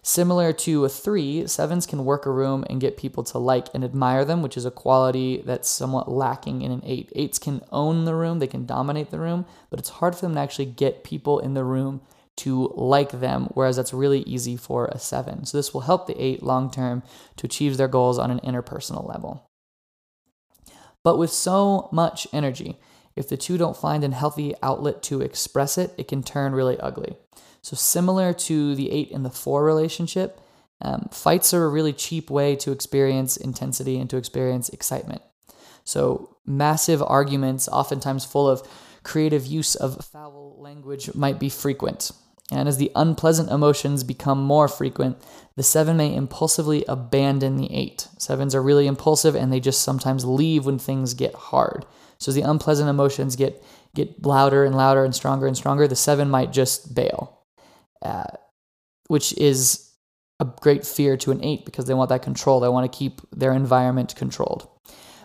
Similar 0.07 0.53
to 0.53 0.85
a 0.85 0.89
three, 0.89 1.49
sevens 1.49 1.85
can 1.85 2.05
work 2.05 2.27
a 2.27 2.31
room 2.31 2.65
and 2.71 2.81
get 2.81 2.97
people 2.97 3.25
to 3.25 3.39
like 3.39 3.67
and 3.75 3.83
admire 3.83 4.25
them, 4.25 4.41
which 4.41 4.57
is 4.57 4.65
a 4.65 4.71
quality 4.71 5.43
that's 5.45 5.69
somewhat 5.69 6.09
lacking 6.09 6.63
in 6.63 6.71
an 6.71 6.81
eight. 6.85 7.11
Eights 7.17 7.41
can 7.41 7.61
own 7.73 8.05
the 8.05 8.15
room, 8.15 8.39
they 8.39 8.47
can 8.47 8.67
dominate 8.67 9.11
the 9.11 9.19
room, 9.19 9.47
but 9.69 9.81
it's 9.81 9.89
hard 9.89 10.15
for 10.15 10.21
them 10.21 10.35
to 10.35 10.41
actually 10.41 10.67
get 10.67 11.03
people 11.03 11.41
in 11.41 11.55
the 11.55 11.65
room 11.65 12.03
to 12.37 12.73
like 12.77 13.19
them, 13.19 13.49
whereas 13.55 13.75
that's 13.75 13.93
really 13.93 14.21
easy 14.21 14.57
for 14.57 14.87
a 14.93 14.99
seven. 15.01 15.45
So 15.45 15.59
this 15.59 15.75
will 15.75 15.81
help 15.81 16.07
the 16.07 16.23
eight 16.23 16.41
long 16.41 16.71
term 16.71 17.03
to 17.39 17.47
achieve 17.49 17.77
their 17.77 17.89
goals 17.89 18.17
on 18.17 18.31
an 18.31 18.39
interpersonal 18.45 19.09
level. 19.09 19.51
But 21.03 21.19
with 21.19 21.31
so 21.31 21.89
much 21.91 22.29
energy, 22.33 22.79
if 23.17 23.29
the 23.29 23.37
two 23.37 23.57
don't 23.59 23.77
find 23.77 24.05
a 24.05 24.11
healthy 24.11 24.55
outlet 24.63 25.03
to 25.05 25.23
express 25.23 25.79
it, 25.79 25.93
it 25.97 26.07
can 26.07 26.23
turn 26.23 26.53
really 26.53 26.79
ugly. 26.79 27.17
So, 27.63 27.75
similar 27.75 28.33
to 28.33 28.75
the 28.75 28.93
eight 28.93 29.11
and 29.11 29.25
the 29.25 29.31
four 29.31 29.65
relationship, 29.65 30.41
um, 30.83 31.09
fights 31.11 31.55
are 31.55 31.65
a 31.65 31.69
really 31.69 31.93
cheap 31.93 32.31
way 32.31 32.55
to 32.57 32.71
experience 32.71 33.37
intensity 33.37 33.99
and 33.99 34.09
to 34.11 34.19
experience 34.19 34.69
excitement. 34.69 35.23
So, 35.83 36.37
massive 36.45 37.03
arguments, 37.03 37.69
oftentimes 37.69 38.25
full 38.25 38.49
of 38.49 38.63
creative 39.03 39.47
use 39.47 39.75
of 39.75 40.05
foul 40.05 40.57
language, 40.61 41.15
might 41.15 41.41
be 41.41 41.49
frequent. 41.49 42.13
And 42.53 42.69
as 42.69 42.77
the 42.77 42.93
unpleasant 42.95 43.51
emotions 43.51 44.05
become 44.05 44.41
more 44.41 44.69
frequent, 44.69 45.17
the 45.57 45.63
seven 45.63 45.97
may 45.97 46.15
impulsively 46.15 46.85
abandon 46.87 47.57
the 47.57 47.73
eight. 47.73 48.07
Sevens 48.19 48.55
are 48.55 48.63
really 48.63 48.87
impulsive 48.87 49.35
and 49.35 49.53
they 49.53 49.59
just 49.59 49.83
sometimes 49.83 50.25
leave 50.25 50.67
when 50.67 50.79
things 50.79 51.15
get 51.15 51.35
hard. 51.35 51.85
So 52.19 52.31
as 52.31 52.35
the 52.35 52.43
unpleasant 52.43 52.89
emotions 52.89 53.37
get 53.37 53.63
get 53.95 54.25
louder 54.25 54.65
and 54.65 54.75
louder 54.75 55.05
and 55.05 55.15
stronger 55.15 55.47
and 55.47 55.57
stronger, 55.57 55.89
the 55.89 55.97
seven 55.97 56.29
might 56.29 56.53
just 56.53 56.95
bail 56.95 57.37
uh, 58.03 58.25
which 59.09 59.37
is 59.39 59.91
a 60.41 60.45
great 60.45 60.87
fear 60.87 61.17
to 61.17 61.31
an 61.31 61.43
eight 61.43 61.65
because 61.65 61.87
they 61.87 61.95
want 61.95 62.11
that 62.11 62.23
control. 62.23 62.61
They 62.61 62.69
want 62.69 62.91
to 62.91 62.99
keep 62.99 63.21
their 63.33 63.53
environment 63.53 64.15
controlled. 64.17 64.69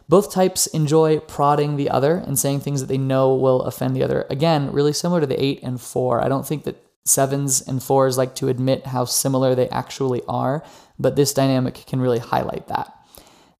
Both 0.08 0.34
types 0.34 0.68
enjoy 0.68 1.20
prodding 1.20 1.76
the 1.76 1.90
other 1.90 2.16
and 2.16 2.38
saying 2.38 2.62
things 2.62 2.82
that 2.82 2.88
they 2.88 2.98
know 2.98 3.34
will 3.34 3.62
offend 3.62 3.96
the 3.96 4.04
other. 4.04 4.26
Again, 4.30 4.72
really 4.72 4.94
similar 4.94 5.22
to 5.22 5.28
the 5.28 5.42
eight 5.42 5.62
and 5.64 5.80
four. 5.80 6.24
I 6.24 6.28
don't 6.28 6.46
think 6.46 6.64
that 6.64 6.84
sevens 7.06 7.62
and 7.62 7.82
fours 7.82 8.18
like 8.18 8.36
to 8.36 8.48
admit 8.48 8.88
how 8.88 9.06
similar 9.06 9.56
they 9.56 9.70
actually 9.70 10.22
are, 10.28 10.64
but 11.00 11.16
this 11.16 11.34
dynamic 11.34 11.86
can 11.88 12.02
really 12.02 12.20
highlight 12.20 12.68
that. 12.68 12.94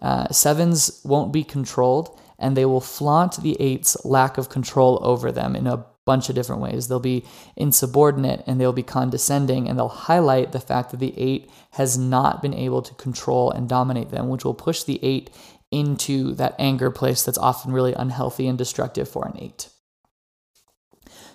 Uh, 0.02 0.28
sevens 0.30 1.02
won't 1.04 1.32
be 1.32 1.44
controlled, 1.44 2.20
and 2.42 2.58
they 2.58 2.66
will 2.66 2.82
flaunt 2.82 3.42
the 3.42 3.56
eight's 3.62 4.04
lack 4.04 4.38
of 4.38 4.50
control 4.50 5.00
over 5.02 5.32
them 5.32 5.56
in 5.56 5.68
a 5.68 5.86
bunch 6.06 6.30
of 6.30 6.36
different 6.36 6.62
ways. 6.62 6.88
They'll 6.88 7.00
be 7.00 7.26
insubordinate 7.56 8.44
and 8.48 8.60
they'll 8.60 8.74
be 8.74 8.84
condescending 8.84 9.70
and 9.70 9.78
they'll 9.78 9.88
highlight 9.88 10.52
the 10.52 10.60
fact 10.60 10.92
that 10.92 11.00
the 11.00 11.14
eight 11.18 11.50
has 11.72 11.98
not 11.98 12.42
been 12.42 12.54
able 12.54 12.82
to 12.82 12.94
control 12.96 13.52
and 13.52 13.70
dominate 13.70 14.10
them, 14.10 14.28
which 14.28 14.44
will 14.44 14.54
push 14.54 14.84
the 14.84 15.00
eight 15.04 15.30
into 15.70 16.34
that 16.34 16.56
anger 16.60 16.92
place 16.92 17.24
that's 17.24 17.38
often 17.38 17.72
really 17.72 17.94
unhealthy 17.94 18.48
and 18.48 18.58
destructive 18.58 19.08
for 19.08 19.26
an 19.26 19.38
eight. 19.40 19.70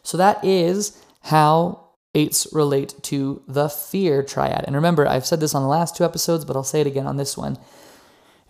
So 0.03 0.17
that 0.19 0.45
is 0.45 1.03
how 1.23 1.87
eights 2.15 2.47
relate 2.53 2.95
to 3.03 3.43
the 3.47 3.69
fear 3.69 4.23
triad. 4.23 4.65
And 4.67 4.75
remember, 4.75 5.07
I've 5.07 5.27
said 5.27 5.41
this 5.41 5.55
on 5.55 5.63
the 5.63 5.69
last 5.69 5.97
two 5.97 6.05
episodes, 6.05 6.45
but 6.45 6.57
I'll 6.57 6.65
say 6.65 6.81
it 6.81 6.87
again 6.87 7.07
on 7.07 7.17
this 7.17 7.37
one. 7.37 7.59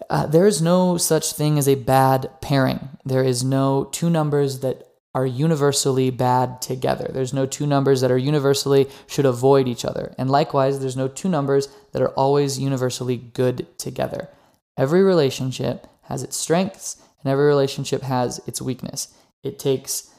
Uh, 0.08 0.26
there 0.26 0.46
is 0.46 0.62
no 0.62 0.96
such 0.96 1.32
thing 1.32 1.58
as 1.58 1.68
a 1.68 1.74
bad 1.74 2.30
pairing. 2.40 2.90
There 3.04 3.24
is 3.24 3.42
no 3.42 3.84
two 3.84 4.10
numbers 4.10 4.60
that 4.60 4.86
are 5.14 5.26
universally 5.26 6.10
bad 6.10 6.60
together. 6.60 7.08
There's 7.10 7.32
no 7.32 7.46
two 7.46 7.66
numbers 7.66 8.02
that 8.02 8.10
are 8.10 8.18
universally 8.18 8.86
should 9.06 9.24
avoid 9.24 9.66
each 9.66 9.84
other. 9.84 10.14
And 10.18 10.28
likewise, 10.28 10.78
there's 10.78 10.96
no 10.96 11.08
two 11.08 11.30
numbers 11.30 11.68
that 11.92 12.02
are 12.02 12.10
always 12.10 12.58
universally 12.58 13.16
good 13.16 13.66
together. 13.78 14.28
Every 14.76 15.02
relationship 15.02 15.86
has 16.02 16.22
its 16.22 16.36
strengths 16.36 17.02
and 17.22 17.32
every 17.32 17.46
relationship 17.46 18.02
has 18.02 18.40
its 18.46 18.60
weakness. 18.60 19.14
It 19.42 19.58
takes 19.58 20.10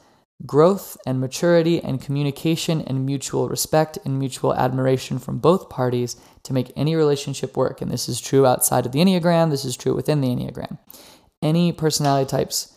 growth 0.46 0.98
and 1.06 1.20
maturity 1.20 1.82
and 1.82 2.02
communication 2.02 2.82
and 2.82 3.06
mutual 3.06 3.50
respect 3.50 3.98
and 4.06 4.20
mutual 4.20 4.54
admiration 4.54 5.18
from 5.18 5.40
both 5.40 5.70
parties 5.70 6.16
to 6.44 6.54
make 6.54 6.72
any 6.76 6.96
relationship 6.96 7.58
work. 7.58 7.82
And 7.82 7.92
this 7.92 8.08
is 8.08 8.22
true 8.22 8.46
outside 8.46 8.86
of 8.86 8.92
the 8.92 9.00
Enneagram, 9.00 9.50
this 9.50 9.66
is 9.66 9.76
true 9.76 9.96
within 9.96 10.22
the 10.22 10.28
Enneagram. 10.28 10.78
Any 11.42 11.72
personality 11.72 12.30
types 12.30 12.74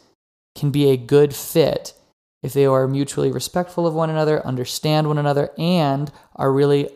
can 0.56 0.70
be 0.70 0.90
a 0.90 0.96
good 0.96 1.34
fit 1.34 1.94
if 2.42 2.52
they 2.54 2.64
are 2.64 2.88
mutually 2.88 3.30
respectful 3.30 3.86
of 3.86 3.94
one 3.94 4.10
another, 4.10 4.44
understand 4.46 5.06
one 5.06 5.18
another, 5.18 5.50
and 5.58 6.10
are 6.36 6.52
really 6.52 6.88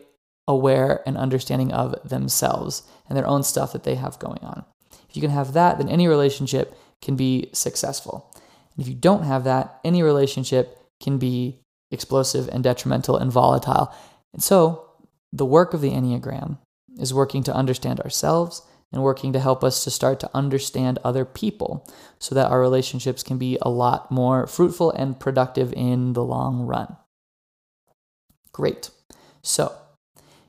aware 0.47 1.01
and 1.05 1.17
understanding 1.17 1.71
of 1.71 1.95
themselves 2.07 2.83
and 3.07 3.17
their 3.17 3.27
own 3.27 3.43
stuff 3.43 3.71
that 3.73 3.83
they 3.83 3.95
have 3.95 4.19
going 4.19 4.39
on. 4.43 4.65
If 5.09 5.15
you 5.15 5.21
can 5.21 5.31
have 5.31 5.53
that, 5.53 5.77
then 5.77 5.89
any 5.89 6.07
relationship 6.07 6.75
can 7.01 7.15
be 7.15 7.49
successful. 7.53 8.31
If 8.77 8.87
you 8.87 8.95
don't 8.95 9.23
have 9.23 9.43
that, 9.45 9.79
any 9.83 10.03
relationship 10.03 10.77
can 11.01 11.17
be 11.17 11.59
explosive 11.91 12.49
and 12.49 12.63
detrimental 12.63 13.17
and 13.17 13.31
volatile. 13.31 13.93
And 14.33 14.43
so, 14.43 14.89
the 15.31 15.45
work 15.45 15.73
of 15.73 15.81
the 15.81 15.91
Enneagram 15.91 16.57
is 16.99 17.13
working 17.13 17.43
to 17.43 17.53
understand 17.53 17.99
ourselves 17.99 18.61
and 18.91 19.03
working 19.03 19.33
to 19.33 19.39
help 19.39 19.63
us 19.63 19.83
to 19.83 19.91
start 19.91 20.19
to 20.21 20.29
understand 20.33 20.99
other 21.03 21.25
people 21.25 21.87
so 22.19 22.33
that 22.35 22.49
our 22.49 22.61
relationships 22.61 23.23
can 23.23 23.37
be 23.37 23.57
a 23.61 23.69
lot 23.69 24.11
more 24.11 24.47
fruitful 24.47 24.91
and 24.91 25.19
productive 25.19 25.73
in 25.73 26.13
the 26.13 26.23
long 26.23 26.61
run. 26.61 26.95
Great. 28.53 28.89
So, 29.41 29.75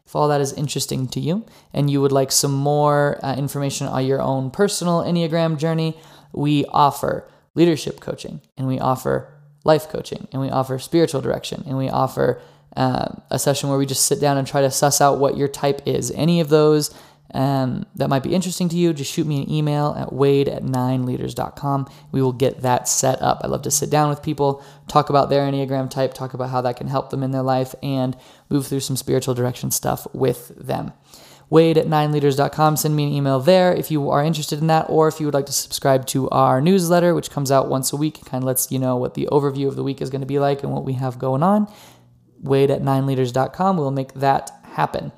if 0.07 0.15
all 0.15 0.29
that 0.29 0.41
is 0.41 0.53
interesting 0.53 1.09
to 1.09 1.21
you 1.21 1.45
and 1.73 1.91
you 1.91 2.01
would 2.01 2.13
like 2.13 2.31
some 2.31 2.53
more 2.53 3.19
uh, 3.25 3.35
information 3.35 3.89
on 3.89 4.07
your 4.07 4.23
own 4.23 4.53
personal 4.53 5.03
Enneagram 5.03 5.59
journey, 5.59 5.99
we 6.33 6.65
offer 6.67 7.29
leadership 7.57 8.01
coaching 8.01 8.41
and 8.57 8.69
we 8.69 8.79
offer 8.79 9.33
life 9.65 9.89
coaching 9.89 10.29
and 10.31 10.41
we 10.41 10.49
offer 10.49 10.79
spiritual 10.79 11.21
direction 11.21 11.65
and 11.67 11.77
we 11.77 11.89
offer 11.89 12.41
uh, 12.77 13.09
a 13.31 13.39
session 13.39 13.69
where 13.69 13.79
we 13.79 13.87
just 13.87 14.07
sit 14.07 14.21
down 14.21 14.37
and 14.37 14.47
try 14.47 14.61
to 14.61 14.71
suss 14.71 15.01
out 15.01 15.19
what 15.19 15.37
your 15.37 15.49
type 15.49 15.81
is. 15.87 16.13
Any 16.13 16.41
of 16.41 16.49
those 16.51 16.95
um, 17.35 17.87
that 17.97 18.09
might 18.09 18.23
be 18.23 18.35
interesting 18.35 18.69
to 18.69 18.77
you, 18.77 18.93
just 18.93 19.13
shoot 19.13 19.27
me 19.27 19.43
an 19.43 19.51
email 19.51 19.95
at 19.99 20.13
wade 20.13 20.49
at 20.49 20.63
9leaders.com. 20.63 21.91
We 22.13 22.23
will 22.23 22.33
get 22.33 22.63
that 22.63 22.87
set 22.87 23.21
up. 23.21 23.41
I 23.43 23.49
love 23.49 23.63
to 23.63 23.71
sit 23.71 23.91
down 23.91 24.11
with 24.11 24.23
people, 24.23 24.63
talk 24.89 25.11
about 25.11 25.29
their 25.29 25.43
Enneagram 25.43 25.91
type, 25.91 26.15
talk 26.15 26.35
about 26.35 26.51
how 26.51 26.61
that 26.61 26.77
can 26.77 26.87
help 26.87 27.11
them 27.11 27.23
in 27.23 27.33
their 27.33 27.43
life, 27.43 27.75
and 27.83 28.17
move 28.49 28.67
through 28.67 28.81
some 28.81 28.97
spiritual 28.97 29.35
direction 29.35 29.71
stuff 29.71 30.07
with 30.13 30.53
them. 30.57 30.93
Wade 31.49 31.79
at 31.79 31.87
9leaders.com. 31.87 32.77
Send 32.77 32.97
me 32.97 33.05
an 33.05 33.13
email 33.13 33.39
there 33.39 33.73
if 33.73 33.91
you 33.91 34.11
are 34.11 34.25
interested 34.25 34.59
in 34.59 34.67
that, 34.67 34.87
or 34.89 35.07
if 35.09 35.21
you 35.21 35.27
would 35.27 35.35
like 35.35 35.47
to 35.47 35.53
subscribe 35.53 36.07
to 36.07 36.29
our 36.31 36.61
newsletter, 36.61 37.15
which 37.15 37.31
comes 37.31 37.53
out 37.53 37.69
once 37.69 37.93
a 37.93 37.97
week, 37.97 38.25
kind 38.25 38.43
of 38.43 38.47
lets 38.47 38.73
you 38.73 38.79
know 38.79 38.97
what 38.97 39.15
the 39.15 39.29
overview 39.31 39.69
of 39.69 39.77
the 39.77 39.85
week 39.85 40.03
is 40.03 40.11
going 40.11 40.21
to 40.21 40.27
be 40.27 40.39
like 40.39 40.63
and 40.63 40.73
what 40.73 40.85
we 40.85 40.95
have 40.95 41.19
going 41.19 41.43
on. 41.43 41.73
Wade 42.43 42.71
at 42.71 42.83
9leaders.com. 42.83 43.77
We'll 43.77 43.91
make 43.91 44.15
that 44.15 44.51
happen. 44.73 45.13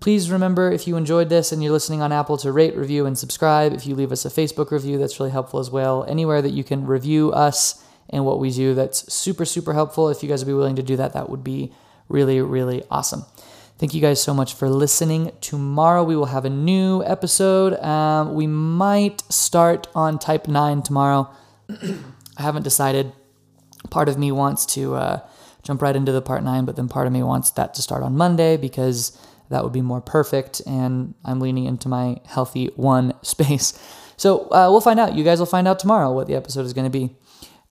Please 0.00 0.30
remember 0.30 0.72
if 0.72 0.88
you 0.88 0.96
enjoyed 0.96 1.28
this 1.28 1.52
and 1.52 1.62
you're 1.62 1.72
listening 1.72 2.00
on 2.00 2.10
Apple 2.10 2.38
to 2.38 2.50
rate, 2.50 2.74
review, 2.74 3.04
and 3.04 3.18
subscribe. 3.18 3.74
If 3.74 3.86
you 3.86 3.94
leave 3.94 4.12
us 4.12 4.24
a 4.24 4.30
Facebook 4.30 4.70
review, 4.70 4.96
that's 4.96 5.20
really 5.20 5.30
helpful 5.30 5.60
as 5.60 5.70
well. 5.70 6.04
Anywhere 6.08 6.40
that 6.40 6.50
you 6.50 6.64
can 6.64 6.86
review 6.86 7.32
us 7.32 7.84
and 8.08 8.24
what 8.24 8.40
we 8.40 8.50
do, 8.50 8.74
that's 8.74 9.12
super, 9.12 9.44
super 9.44 9.74
helpful. 9.74 10.08
If 10.08 10.22
you 10.22 10.28
guys 10.28 10.42
would 10.42 10.50
be 10.50 10.54
willing 10.54 10.76
to 10.76 10.82
do 10.82 10.96
that, 10.96 11.12
that 11.12 11.28
would 11.28 11.44
be 11.44 11.72
really, 12.08 12.40
really 12.40 12.82
awesome. 12.90 13.24
Thank 13.80 13.94
you 13.94 14.02
guys 14.02 14.22
so 14.22 14.34
much 14.34 14.52
for 14.52 14.68
listening. 14.68 15.32
Tomorrow 15.40 16.04
we 16.04 16.14
will 16.14 16.26
have 16.26 16.44
a 16.44 16.50
new 16.50 17.02
episode. 17.02 17.80
Um, 17.80 18.34
we 18.34 18.46
might 18.46 19.22
start 19.32 19.86
on 19.94 20.18
Type 20.18 20.46
9 20.46 20.82
tomorrow. 20.82 21.30
I 21.70 22.42
haven't 22.42 22.64
decided. 22.64 23.14
Part 23.88 24.10
of 24.10 24.18
me 24.18 24.32
wants 24.32 24.66
to 24.74 24.96
uh, 24.96 25.20
jump 25.62 25.80
right 25.80 25.96
into 25.96 26.12
the 26.12 26.20
Part 26.20 26.44
9, 26.44 26.66
but 26.66 26.76
then 26.76 26.88
part 26.88 27.06
of 27.06 27.14
me 27.14 27.22
wants 27.22 27.52
that 27.52 27.72
to 27.72 27.80
start 27.80 28.02
on 28.02 28.18
Monday 28.18 28.58
because 28.58 29.18
that 29.48 29.64
would 29.64 29.72
be 29.72 29.80
more 29.80 30.02
perfect. 30.02 30.60
And 30.66 31.14
I'm 31.24 31.40
leaning 31.40 31.64
into 31.64 31.88
my 31.88 32.20
healthy 32.26 32.66
one 32.76 33.14
space. 33.22 33.72
So 34.18 34.40
uh, 34.50 34.68
we'll 34.70 34.82
find 34.82 35.00
out. 35.00 35.14
You 35.14 35.24
guys 35.24 35.38
will 35.38 35.46
find 35.46 35.66
out 35.66 35.78
tomorrow 35.78 36.12
what 36.12 36.26
the 36.26 36.34
episode 36.34 36.66
is 36.66 36.74
going 36.74 36.84
to 36.84 36.90
be. 36.90 37.16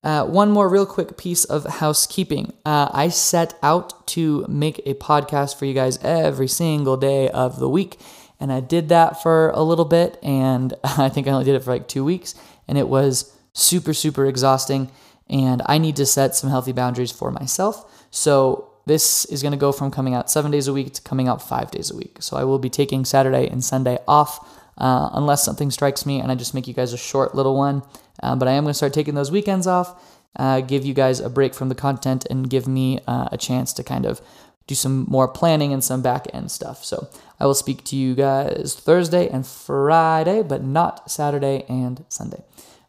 Uh, 0.01 0.25
one 0.25 0.49
more 0.49 0.69
real 0.69 0.85
quick 0.85 1.17
piece 1.17 1.43
of 1.43 1.65
housekeeping. 1.65 2.53
Uh, 2.65 2.89
I 2.93 3.09
set 3.09 3.53
out 3.61 4.07
to 4.07 4.45
make 4.47 4.81
a 4.85 4.93
podcast 4.93 5.57
for 5.57 5.65
you 5.65 5.73
guys 5.73 5.97
every 6.03 6.47
single 6.47 6.95
day 6.95 7.29
of 7.29 7.59
the 7.59 7.67
week. 7.67 7.99
And 8.39 8.53
I 8.53 8.61
did 8.61 8.87
that 8.89 9.21
for 9.21 9.49
a 9.49 9.61
little 9.61 9.83
bit, 9.83 10.17
and 10.23 10.73
I 10.83 11.09
think 11.09 11.27
I 11.27 11.31
only 11.31 11.43
did 11.43 11.55
it 11.55 11.63
for 11.63 11.71
like 11.71 11.89
two 11.89 12.05
weeks, 12.05 12.35
and 12.67 12.77
it 12.77 12.87
was 12.87 13.35
super, 13.51 13.93
super 13.93 14.25
exhausting. 14.25 14.89
And 15.29 15.61
I 15.65 15.77
need 15.77 15.97
to 15.97 16.05
set 16.05 16.35
some 16.35 16.49
healthy 16.49 16.71
boundaries 16.71 17.11
for 17.11 17.31
myself. 17.31 18.07
So 18.09 18.71
this 18.85 19.25
is 19.25 19.43
going 19.43 19.51
to 19.51 19.57
go 19.57 19.71
from 19.71 19.91
coming 19.91 20.15
out 20.15 20.31
seven 20.31 20.49
days 20.49 20.67
a 20.67 20.73
week 20.73 20.93
to 20.93 21.01
coming 21.01 21.27
out 21.27 21.41
five 21.41 21.69
days 21.69 21.91
a 21.91 21.95
week. 21.95 22.17
So 22.21 22.37
I 22.37 22.45
will 22.45 22.57
be 22.57 22.69
taking 22.69 23.05
Saturday 23.05 23.47
and 23.47 23.63
Sunday 23.63 23.99
off 24.07 24.58
uh, 24.79 25.09
unless 25.13 25.43
something 25.43 25.71
strikes 25.71 26.05
me 26.05 26.19
and 26.19 26.31
I 26.31 26.35
just 26.35 26.53
make 26.53 26.67
you 26.67 26.73
guys 26.73 26.93
a 26.93 26.97
short 26.97 27.35
little 27.35 27.55
one. 27.55 27.83
Uh, 28.21 28.35
but 28.35 28.47
I 28.47 28.51
am 28.51 28.63
going 28.63 28.71
to 28.71 28.77
start 28.77 28.93
taking 28.93 29.15
those 29.15 29.31
weekends 29.31 29.67
off, 29.67 30.01
uh, 30.35 30.61
give 30.61 30.85
you 30.85 30.93
guys 30.93 31.19
a 31.19 31.29
break 31.29 31.53
from 31.53 31.69
the 31.69 31.75
content, 31.75 32.25
and 32.29 32.49
give 32.49 32.67
me 32.67 32.99
uh, 33.07 33.29
a 33.31 33.37
chance 33.37 33.71
to 33.73 33.83
kind 33.83 34.05
of 34.05 34.21
do 34.67 34.75
some 34.75 35.05
more 35.09 35.27
planning 35.27 35.73
and 35.73 35.83
some 35.83 36.01
back 36.01 36.27
end 36.33 36.51
stuff. 36.51 36.83
So 36.83 37.07
I 37.39 37.45
will 37.45 37.55
speak 37.55 37.83
to 37.85 37.95
you 37.95 38.13
guys 38.13 38.75
Thursday 38.75 39.27
and 39.27 39.45
Friday, 39.45 40.43
but 40.43 40.63
not 40.63 41.09
Saturday 41.09 41.65
and 41.67 42.05
Sunday. 42.09 42.43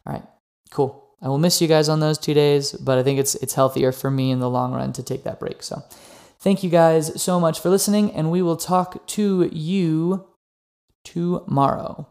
All 0.05 0.13
right, 0.13 0.23
cool. 0.69 1.07
I 1.21 1.27
will 1.27 1.37
miss 1.37 1.61
you 1.61 1.67
guys 1.67 1.89
on 1.89 1.99
those 1.99 2.17
two 2.17 2.33
days, 2.33 2.73
but 2.73 2.97
I 2.97 3.03
think 3.03 3.19
it's 3.19 3.35
it's 3.35 3.53
healthier 3.53 3.91
for 3.91 4.11
me 4.11 4.31
in 4.31 4.39
the 4.39 4.49
long 4.49 4.73
run 4.73 4.91
to 4.93 5.03
take 5.03 5.23
that 5.23 5.39
break. 5.39 5.63
So 5.63 5.83
thank 6.39 6.63
you 6.63 6.69
guys 6.69 7.21
so 7.21 7.39
much 7.39 7.59
for 7.59 7.69
listening, 7.69 8.11
and 8.11 8.31
we 8.31 8.41
will 8.41 8.57
talk 8.57 9.05
to 9.07 9.49
you 9.51 10.27
tomorrow. 11.03 12.07